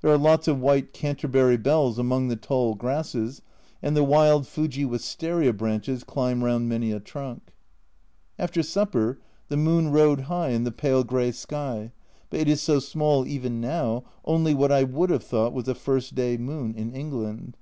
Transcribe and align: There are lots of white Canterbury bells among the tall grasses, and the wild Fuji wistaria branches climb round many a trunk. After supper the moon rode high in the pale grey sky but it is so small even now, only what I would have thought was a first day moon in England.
There 0.00 0.12
are 0.12 0.16
lots 0.16 0.46
of 0.46 0.60
white 0.60 0.92
Canterbury 0.92 1.56
bells 1.56 1.98
among 1.98 2.28
the 2.28 2.36
tall 2.36 2.76
grasses, 2.76 3.42
and 3.82 3.96
the 3.96 4.04
wild 4.04 4.46
Fuji 4.46 4.84
wistaria 4.84 5.52
branches 5.52 6.04
climb 6.04 6.44
round 6.44 6.68
many 6.68 6.92
a 6.92 7.00
trunk. 7.00 7.52
After 8.38 8.62
supper 8.62 9.18
the 9.48 9.56
moon 9.56 9.90
rode 9.90 10.20
high 10.30 10.50
in 10.50 10.62
the 10.62 10.70
pale 10.70 11.02
grey 11.02 11.32
sky 11.32 11.90
but 12.30 12.38
it 12.38 12.48
is 12.48 12.62
so 12.62 12.78
small 12.78 13.26
even 13.26 13.60
now, 13.60 14.04
only 14.24 14.54
what 14.54 14.70
I 14.70 14.84
would 14.84 15.10
have 15.10 15.24
thought 15.24 15.52
was 15.52 15.66
a 15.66 15.74
first 15.74 16.14
day 16.14 16.36
moon 16.36 16.72
in 16.76 16.92
England. 16.94 17.56